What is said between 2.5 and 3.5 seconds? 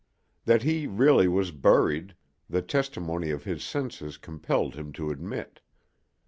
testimony of